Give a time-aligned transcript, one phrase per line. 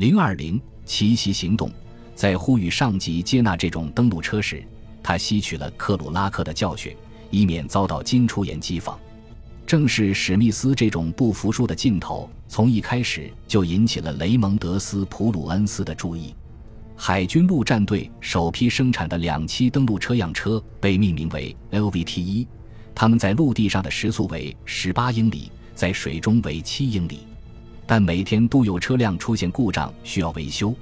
[0.00, 1.70] 零二零奇袭行动，
[2.14, 4.64] 在呼吁上级接纳这种登陆车时，
[5.02, 6.96] 他吸取了克鲁拉克的教训，
[7.30, 8.96] 以免遭到金出言讥讽。
[9.66, 16.34] 正是史密斯这种不服输的劲头，从一开始就引起了雷蒙德斯普鲁恩斯的注意。
[16.96, 22.48] 海军陆战队首批生产的两栖登陆车样车被命名为 LVT 一，
[22.94, 27.26] 他们在陆地上的时速为十八英里，在水中为七英里，
[27.90, 30.72] 但每天都有车辆出现故障需要维修。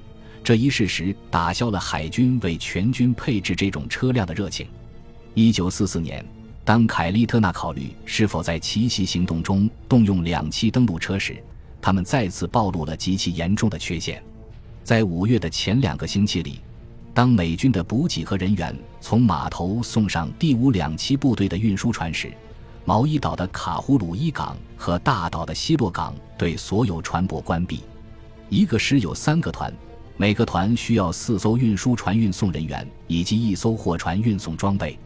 [0.43, 4.67] 这一事实打消了海军为全军配置这种车辆的热情。
[5.33, 6.23] 一九四四年。
[6.63, 11.43] 当凯利特纳考虑是否在奇袭行动中动用两栖登陆车时，
[11.81, 14.21] 他们再次暴露了极其严重的缺陷。
[14.83, 16.59] 在五月的前两个星期里，
[17.11, 22.31] 当美军的补给和人员从码头送上第五两栖部队的运输船时，
[22.89, 27.81] 毛伊岛的卡胡鲁伊港和大岛的希洛港对所有船舶关闭。
[28.49, 29.71] 一个师有三个团，
[30.17, 34.97] 每个团需要四艘运输船运送人员以及一艘货船运送装备。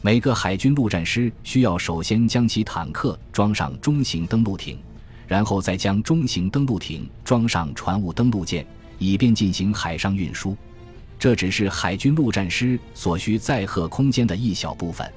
[0.00, 4.78] 每个海军陆战师需要首先将其坦克装上中型登陆艇，
[5.26, 8.64] 然后再将中型登陆艇装上船坞登陆舰，
[8.96, 10.56] 以便进行海上运输。
[11.18, 15.12] 这只是海军陆战师所需载荷空间的一小部分。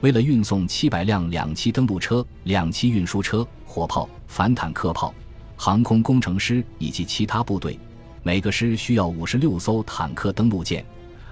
[0.00, 5.14] 为了运送七百辆两栖登陆车、两栖运输车、火炮、反坦克炮、
[5.56, 7.78] 航空工程师以及其他部队，
[8.22, 10.84] 每个师需要五十六艘坦克登陆舰。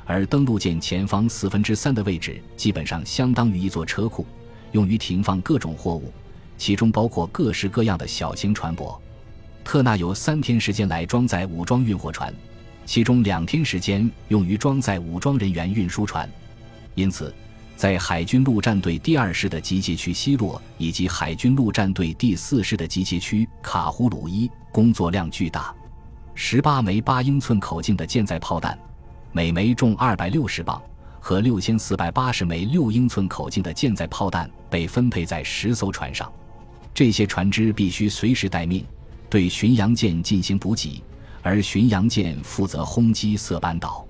[0.07, 4.27] 而登陆舰前方四分之三的位置基本上相当于一座车库，
[4.73, 6.13] 用于停放各种货物，
[6.59, 8.95] 其中包括各式各样的小型船舶。
[9.65, 12.35] 特纳有三天时间来装载武装运货船，
[12.85, 16.31] 其中两天时间用于装载武装人员运输船。
[16.95, 17.35] 因此，
[17.77, 25.75] 在海军陆战队第二师的集结区希洛以及海军陆战队第四师的集结区卡胡鲁伊，工作量巨大。
[26.35, 28.79] 十八枚八英寸口径的舰载炮弹。
[29.37, 30.81] 每枚重二百六十磅，
[31.19, 36.33] 和六千四百八十枚六英寸口径的舰载炮弹被分配在十艘船上，
[36.95, 38.87] 这些船只必须随时待命，
[39.29, 41.03] 对巡洋舰进行补给，
[41.43, 44.07] 而巡洋舰负责轰击色班岛。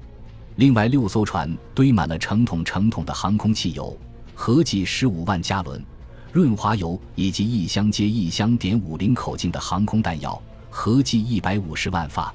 [0.57, 3.97] 另外六艘船堆满了成桶成桶的航空汽油，
[4.37, 5.81] 合计十五万加仑；
[6.33, 12.33] 润滑油以及一箱接一箱点五零口径的航空弹药，合计一百五十万发。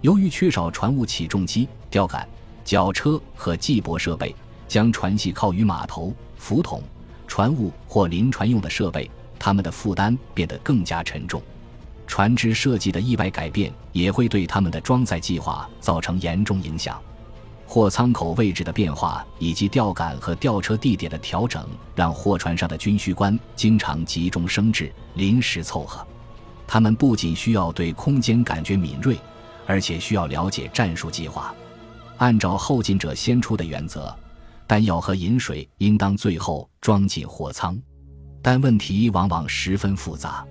[0.00, 2.26] 由于缺少船坞起重机、吊杆、
[2.64, 4.34] 绞车和计泊设备，
[4.66, 6.82] 将船系靠于码头、浮筒、
[7.28, 9.08] 船坞或临船用的设备，
[9.38, 11.40] 他们的负担变得更加沉重。
[12.08, 17.00] 船只设计的意外改变也会对他们的装载计划造成严重影响。
[17.72, 26.06] 货舱口位置的变化以及吊杆和吊车地点的调整，让货船上的军需官经常急中生智、临时凑合。
[26.66, 29.16] 他们不仅需要对空间感觉敏锐。
[29.64, 31.54] 而且需要了解战术计划，
[32.18, 34.14] 按照后进者先出的原则，
[34.66, 37.80] 弹药和饮水应当最后装进货舱。
[38.42, 40.44] 但问题往往十分复杂。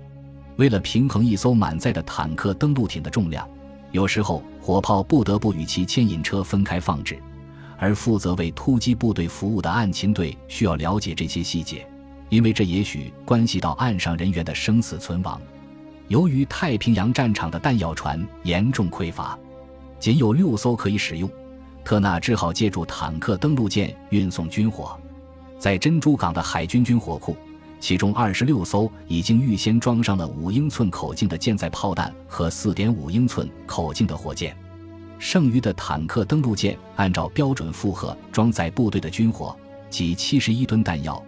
[0.56, 3.46] 为了平衡一艘满载的坦克登陆艇的重量，
[3.92, 7.18] 有时候火炮不得不与其牵引车分开放置，
[7.78, 11.86] 而负责为突击部队服务的岸勤队需要了解这些细节，
[12.30, 15.40] 因为这也许关系到岸上人员的生死存亡。
[16.08, 19.38] 由于太平洋战场的弹药船严重匮乏，
[20.00, 21.30] 仅有六艘可以使用，
[21.84, 24.98] 特纳只好借助坦克登陆舰运送军火。
[25.58, 27.36] 在珍珠港的海军军火库，
[27.82, 34.56] 其中二十六艘已经预先装上了五英寸口径的舰载炮弹和四点五英寸口径的火箭，
[35.18, 39.54] 剩余的坦克登陆舰按照标准负荷装载部队的军火，
[39.90, 41.20] 及七十一吨弹药，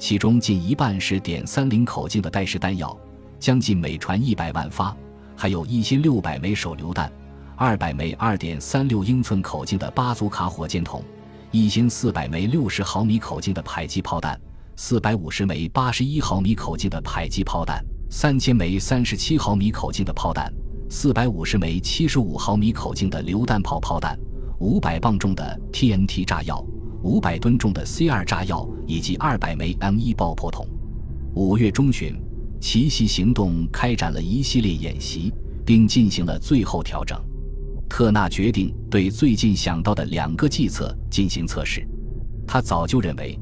[0.00, 2.98] 其中近一半是点三零口径的带式弹药。
[3.38, 4.94] 将近每船一百万发，
[5.36, 7.10] 还有一千六百枚手榴弹，
[7.54, 11.04] 二百枚二点三六英寸口径的巴祖卡火箭筒，
[11.52, 14.38] 一千四百枚六十毫米口径的迫击炮弹，
[14.82, 20.50] 四百五十枚八十一毫米口径的迫击炮弹，三千枚三十七毫米口径的炮弹，
[20.88, 24.18] 四百五十枚七十五毫米口径的榴弹炮炮弹，
[24.58, 26.64] 五百磅重的 TNT 炸药，
[27.02, 30.66] 五百吨重的 C 二炸药，以及二百枚 M 一爆破筒。
[31.34, 32.18] 五月中旬。
[32.58, 35.30] 奇袭行动开展了一系列演习，
[35.64, 37.20] 并进行了最后调整。
[37.86, 41.86] 特纳决定对最近想到的两个计策进行测试。
[42.46, 43.38] 他早就认为，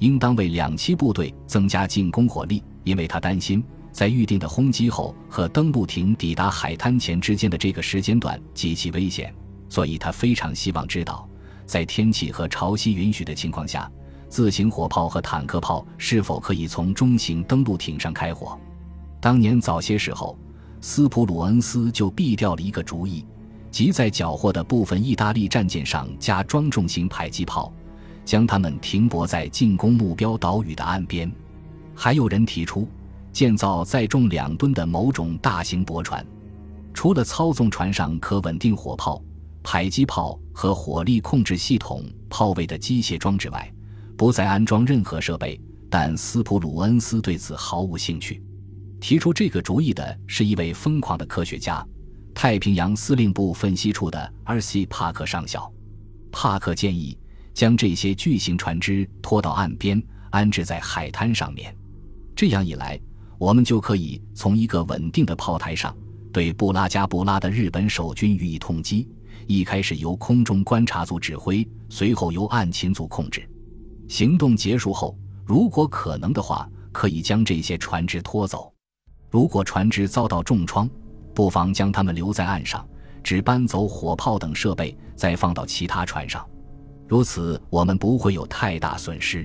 [0.00, 9.32] 应当为两栖部队增加进攻火力，因为他担心在预定的轰击后和登陆艇抵达海滩前之间的这个时间段极其危险。
[9.68, 11.28] 所以他非常希望知道，
[11.64, 13.90] 在天气和潮汐允许的情况下。
[14.28, 18.56] 自行火炮和坦克炮是否可以从中型登陆艇上开火？
[19.20, 20.38] 当年早些时候，
[20.80, 23.26] 斯普鲁恩斯就毙掉了一个主意，
[23.72, 27.72] 即在缴获的部分意大利战舰上加装重型迫击炮，
[28.30, 31.28] 将它们停泊在进攻目标岛屿的岸边。
[31.96, 32.86] 还有人提出
[33.32, 36.24] 建造载重两吨的某种大型驳船，
[36.94, 39.20] 除了操纵船上可稳定火炮、
[39.62, 43.68] 迫击炮和火力控制系统炮位的机械装置外，
[44.16, 45.60] 不再安装任何设备。
[45.90, 48.40] 但斯普鲁恩斯对此毫无兴趣。
[49.00, 51.84] 提出这个主意的是一位疯狂的科学家——
[52.32, 54.86] 太平洋司令部分析处的 R.C.
[54.86, 55.68] 帕克上校。
[56.30, 57.18] 帕克建议
[57.52, 61.74] 将这些巨型船只拖到岸边，安置在海滩上面。
[62.34, 62.98] 这样一来，
[63.38, 65.96] 我们就可以从一个稳定的炮台上
[66.32, 69.08] 对布拉加布拉的日本守军予以痛击。
[69.46, 73.48] 一开始由空中观察组指挥，随后由岸勤组控制。
[74.08, 78.72] 行动结束后，如果可能的话，可以将这些船只拖走。
[79.28, 80.88] 如果船只遭到重创，
[81.34, 82.86] 不妨将它们留在岸上，
[83.22, 86.46] 只搬走火炮等设备，再放到其他船上。
[87.10, 89.44] 如此，我们不会有太大损失。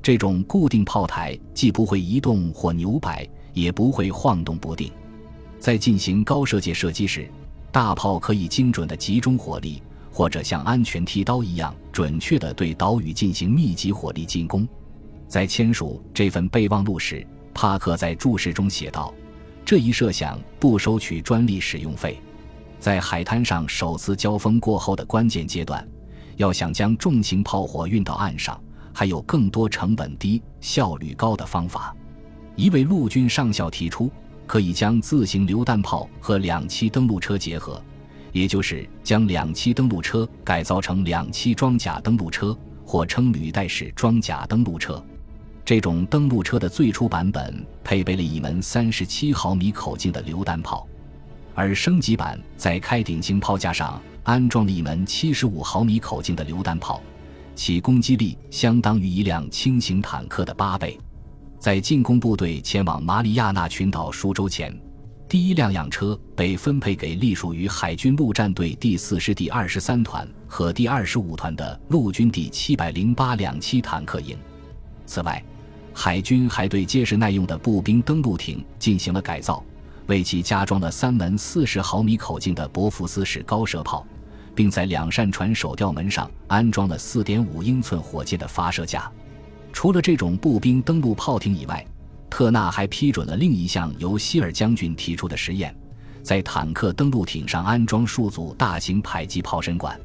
[0.00, 4.90] 这种固定炮台既不会移动或扭摆，也不会晃动不定。
[5.58, 7.28] 在进行高射界射击时，
[7.70, 14.66] 大炮可以精准地集中火力，或者像安全剃刀一样准确地对岛屿进行密集火力进攻。
[15.28, 17.26] 在签署这份备忘录时。
[17.52, 19.12] 帕克在注释中写道
[19.62, 22.18] ：“这一设想不收取专利使用费。
[22.80, 25.86] 在海滩上首次交锋过后的关键阶段，
[26.36, 28.60] 要想将重型炮火运到岸上，
[28.92, 31.94] 还有更多成本低、效率高的方法。
[32.56, 34.10] 一位陆军上校提出，
[34.46, 37.82] 可以将自行榴弹炮和两栖登陆车结合，
[38.32, 45.04] 也就是将两栖登陆车改造成两栖装甲登陆车，或称履带式装甲登陆车。”
[45.64, 50.86] 这种登陆车的最初版本配备了一门三十七毫米口径的榴弹炮，
[51.54, 57.00] 而升级版在开顶型炮架上安装了一门七十五毫米口径的榴弹炮，
[57.54, 60.98] 其攻击力相当于一辆轻型坦克的八倍。
[61.58, 64.74] 在进攻部队前往马里亚纳群岛数周前，
[65.28, 74.36] 第一辆样车被分配给隶属于海军陆战队第四师第二十三团和第二十五团的陆军第七百零八两栖坦克营。
[75.04, 75.42] 此外，
[75.92, 79.62] 海军还对结实耐用的步兵登陆艇进行了改造，
[80.06, 84.06] 为其加装了三门四十毫米口径的伯福斯式高射炮，
[84.54, 89.10] 并在两扇船首吊门上安装了四点五英寸火箭的发射架。
[89.72, 91.84] 除了这种步兵登陆炮艇以外，
[92.30, 95.74] 特纳还批准了另一项由希尔将军提出的实验，
[96.22, 99.98] 在坦克登陆艇上安装数组大型迫击炮身管。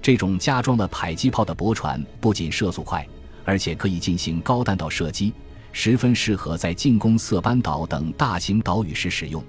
[0.00, 3.06] 这种加装了迫击炮的驳船不仅射速快。
[3.44, 5.32] 而且可以进行高弹道射击，
[5.72, 9.42] 十分适合在进攻色班岛等大型岛屿时使用。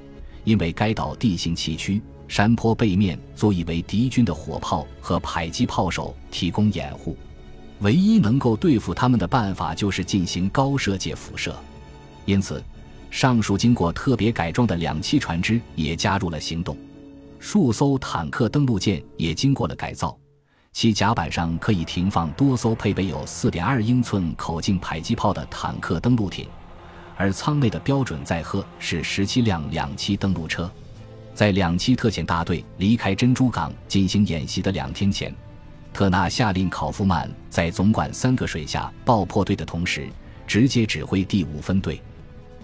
[0.44, 7.18] 因为该岛地形崎岖，山坡背面足以为敌军的火炮和迫击炮手提供掩护。
[7.80, 11.56] 唯一能够对付他们的办法就是进行高射界辐射。
[12.26, 12.64] 因此，
[13.12, 16.78] 上述经过特别改装的两栖船只也加入了行动。
[17.40, 20.18] 数艘坦克登陆舰也经过了改造。
[20.72, 26.48] 其甲板上可以停放多艘配备有4.2英寸口径迫击炮的坦克登陆艇，
[27.16, 30.72] 而舱内的标准载荷是17辆两栖登陆车。
[31.34, 35.34] 在两栖特遣大队离开珍珠港进行演习的两天前，
[35.92, 40.08] 特纳下令考夫曼在总管三个水下爆破队的同时，
[40.46, 42.00] 直接指挥第五分队。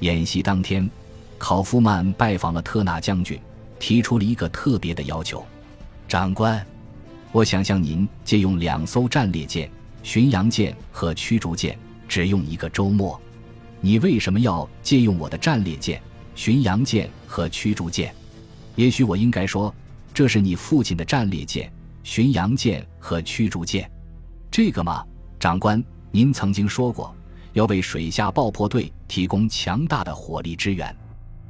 [0.02, 0.90] 演习当天，
[1.38, 3.40] 考夫曼拜访了特纳将军，
[3.80, 5.44] 提出了一个特别的要求：
[6.08, 6.64] 长官。
[7.32, 9.70] 我想向您借用两艘战列舰
[10.02, 13.20] “巡洋舰”和“驱逐舰”，只用一个周末。
[13.82, 16.02] 你为什么要借用我的战列舰
[16.34, 18.12] “巡洋舰”和“驱逐舰”？
[18.76, 19.74] 也许我应该说，
[20.14, 21.72] 这是你父亲的战列舰
[22.04, 23.90] “巡洋舰”和“驱逐舰”。
[24.52, 25.04] 这个嘛，
[25.40, 27.14] 长官，您曾经说过
[27.54, 30.96] 要为水下爆破队提供强大的火力支援。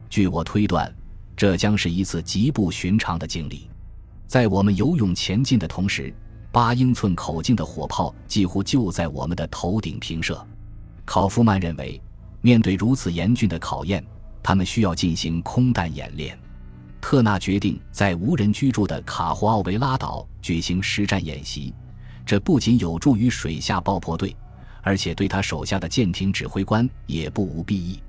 [0.10, 0.94] 据我推断，
[1.36, 3.70] 这将是一次极不寻常的经历。
[4.26, 6.14] 在我们游泳前进的同时，
[6.52, 10.46] 八英寸口径的火炮几乎就在我们的头顶平射。
[11.06, 12.02] 考夫曼认为，
[12.42, 14.04] 面对如此严峻的考验，
[14.44, 16.38] 他们需要进行空弹演练。
[17.02, 21.74] 特纳决定在无人居住的卡胡奥维拉岛举行实战演习，
[22.26, 24.36] 这不仅有助于水下爆破队，
[24.82, 28.00] 而且对他手下的舰艇指挥官也不无裨益。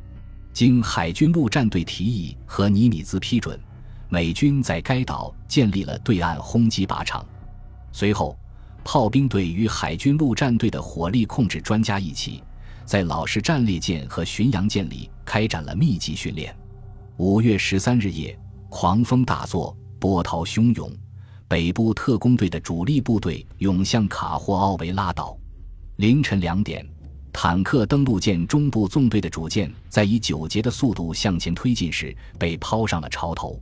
[0.53, 3.59] 经海军陆战队提议和尼米兹批准。
[4.13, 7.25] 美军在该岛建立了对岸轰击靶场，
[7.93, 8.37] 随后，
[8.83, 12.43] 炮兵队与海军陆战队的火力控制专家一起，
[12.85, 16.53] 在老式战列舰和巡洋舰里开展了密集训练。
[17.19, 18.37] 五月十三日夜，
[18.71, 20.91] 狂风大作，波涛汹涌，
[21.49, 25.37] 北部特工队的主力部队涌向卡霍奥维拉岛。
[25.97, 26.87] 凌晨两点，
[27.33, 33.61] 坦克登陆舰中部纵队的主舰在以九节的速度向前推进时，被抛上了潮头。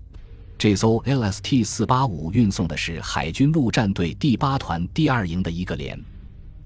[0.59, 5.99] 这艘 LST 四八五运送的是海军陆战队第八团第二营的一个连，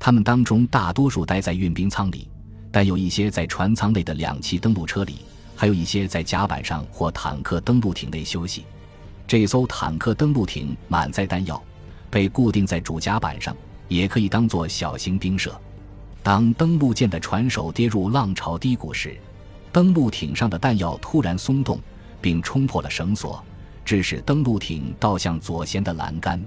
[0.01, 2.29] 他们当中大多数待在运兵舱里，
[2.73, 5.21] 但有一些在船舱内的两栖登陆车里。
[5.63, 8.65] 还有一些在甲板上或坦克登陆艇内休息。
[9.29, 11.63] 这艘坦克登陆艇满载弹药，
[12.11, 15.57] 被固定在主甲板上，也可以当做小型兵舍。
[16.21, 19.17] 当登陆舰的船首跌入浪潮低谷时，
[19.71, 21.79] 登陆艇上的弹药突然松动，
[22.21, 23.41] 并冲破了绳索，
[23.85, 26.45] 致使登陆艇倒向左舷的栏杆。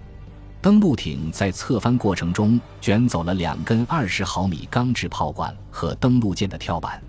[0.61, 7.01] 登陆艇在侧翻过程中卷走了两根二十毫米钢制炮管和登陆舰的跳板。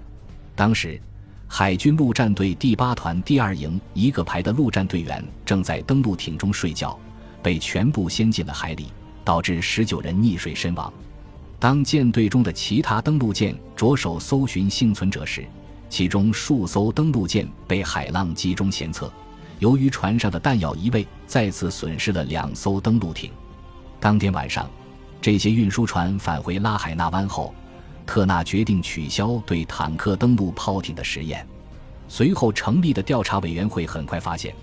[0.54, 1.02] 当时。
[1.48, 6.98] 海军陆战队第八团第二营一个排的陆战队员正在登陆艇中睡觉，
[7.42, 8.88] 被全部掀进了海里，
[9.24, 10.92] 导致十九人溺水身亡。
[11.58, 15.46] 当舰队中的其他登陆舰着手搜寻幸存者时，
[15.88, 19.10] 其中数艘登陆舰被海浪击中舷侧。
[19.58, 23.30] 由于船上的弹药移位，再次损失了两艘登陆艇。
[23.98, 24.68] 当天晚上，
[25.22, 27.54] 这些运输船返回拉海纳湾后。
[28.06, 31.46] 特纳决定取消对坦克登陆炮艇的实验。
[32.08, 34.54] 随后成立的调查委员会很快发现，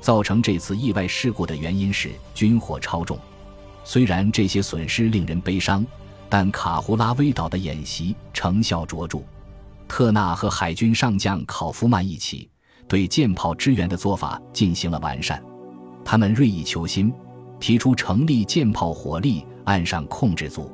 [0.00, 3.16] 造成这次意外事故的原因是军火超重。
[3.84, 5.86] 虽然这些损失令人悲伤，
[6.28, 9.20] 但卡胡拉威岛的演习成效卓著。
[9.86, 12.50] 特纳和海军上将考夫曼一起
[12.86, 15.42] 对舰炮支援的做法进行了完善。
[16.04, 17.12] 他们锐意求新，
[17.60, 20.70] 提出成立舰炮火力岸上控制组。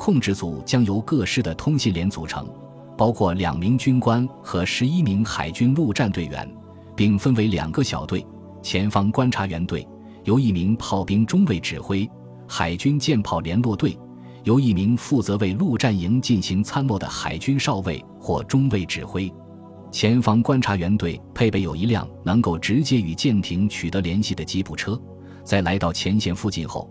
[0.00, 2.48] 控制组将由各师的通信连组成，
[2.96, 6.50] 包括两名军官和十一名海军陆战队员，
[6.96, 8.26] 并分为两个小队：
[8.62, 9.86] 前方观察员队
[10.24, 12.08] 由一名炮兵中尉指挥；
[12.48, 13.94] 海军舰炮联络队
[14.44, 19.30] 由一名负责为陆战营进行参谋的海军少尉或中尉指挥。
[19.92, 24.98] 前方观察员队配备有一辆能够直接与舰艇取得联系的吉普车，
[25.44, 26.90] 在来到前线附近后。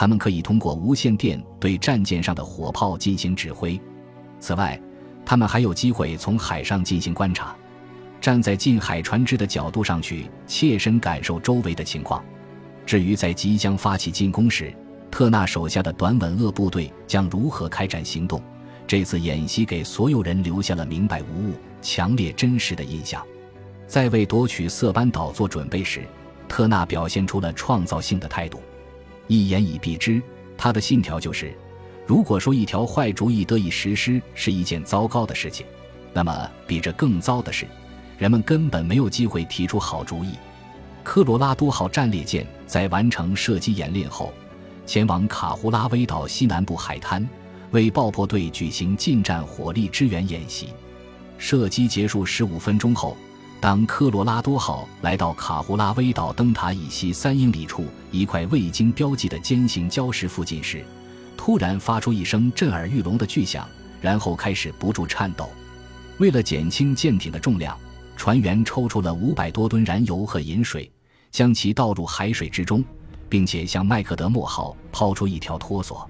[0.00, 3.78] 他们可以通过无线电对战舰上的火炮进行指挥。
[4.38, 4.80] 此外，
[5.26, 7.54] 他们还有机会从海上进行观察，
[8.18, 12.24] 站在近海船只的角度上去切身感受周围的情况。
[12.86, 14.74] 至于在即将发起进攻时，
[15.10, 18.42] 特纳手下的短吻鳄部队将如何开展行动，
[18.86, 21.52] 这次演习给所有人留下了明白无误、
[21.82, 23.22] 强烈真实的印象。
[23.86, 26.08] 在为夺取色班岛做准备时，
[26.48, 28.62] 特纳表现出了创造性的态度。
[29.30, 30.20] 一言以蔽之，
[30.58, 31.54] 他的信条就是：
[32.04, 35.64] 如果说一条坏主意得以实施是一件糟糕的事情，
[36.12, 37.64] 那么比这更糟的是，
[38.18, 40.32] 人们根本没有机会提出好主意。
[41.04, 44.32] 科罗拉多号战列舰在完成射击演练后，
[44.84, 47.24] 前往卡胡拉威岛西南部海滩，
[47.70, 50.70] 为爆破队举行近战火力支援演习。
[51.38, 53.16] 射击结束十五分钟后。
[53.60, 60.82] 当科罗拉多号来到卡胡拉威岛灯塔以西三英里处一块未经标记的尖形礁石附近时，
[61.36, 63.68] 突然发出一声震耳欲聋的巨响，
[64.00, 65.46] 然后开始不住颤抖。
[66.16, 67.78] 为了减轻舰艇的重量，
[68.16, 70.90] 船员抽出了五百多吨燃油和饮水，
[71.30, 72.82] 将其倒入海水之中，
[73.28, 76.08] 并且向麦克德莫号抛出一条拖索。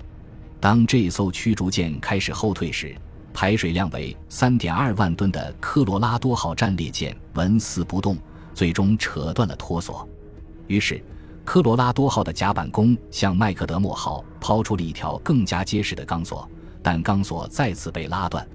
[0.61, 2.95] 当这艘驱逐舰开始后退时，
[3.33, 8.17] 排水量为三点二万吨的科罗拉多号战列舰纹丝不动，
[8.55, 10.09] 最终扯断了拖索。
[10.67, 11.03] 于是，
[11.45, 16.49] 科罗拉多号的甲板工向麦克德莫号抛出了一条更加结实的钢索，
[16.83, 18.47] 但钢索再次被拉断。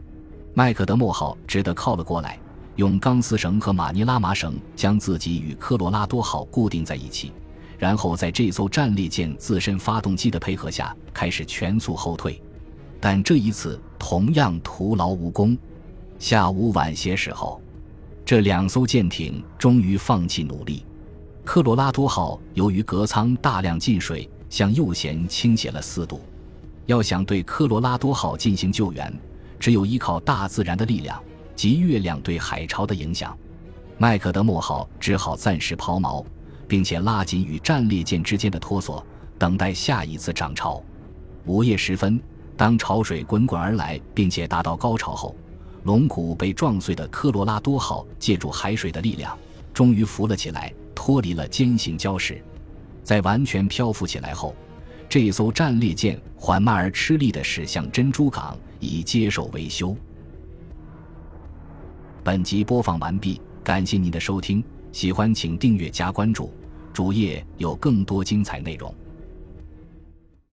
[0.53, 2.39] 麦克德莫号只得靠了过来，
[2.75, 7.33] 用钢丝绳和马尼拉麻绳将自己与科罗拉多号固定在一起，
[7.77, 12.41] 然后在这艘战列舰自身发动机的配合下开始全速后退。
[13.01, 15.57] 但这一次同样徒劳无功。
[16.17, 17.61] 下午晚些时候，
[18.23, 20.85] 这两艘舰艇终于放弃努力。
[21.43, 26.21] 科罗拉多号由于隔舱大量进水，向右舷倾斜了四度。
[26.85, 29.13] 要想对科罗拉多号进行救援，
[29.59, 31.21] 只有依靠大自然的力量
[31.55, 33.37] 及月亮对海潮的影响。
[33.97, 36.25] 麦克德莫号只好暂时抛锚，
[36.67, 39.05] 并且拉紧与战列舰之间的拖索，
[39.37, 40.81] 等待下一次涨潮。
[41.45, 42.19] 午夜时分。
[42.57, 45.35] 当潮水滚滚而来，并且达到高潮后，
[45.83, 49.37] 龙骨被撞碎的科罗拉多号借助海水的力量，
[49.73, 52.41] 终于浮了起来，脱离了尖形礁石。
[53.03, 54.55] 在完全漂浮起来后，
[55.09, 59.95] 这艘战列舰缓慢而吃力地驶向珍珠港，以接受维修。
[62.23, 64.63] 本集播放完毕，感谢您的收听。
[64.91, 66.51] 喜欢请订阅加关注，
[66.93, 68.91] 主页有更多精彩内容。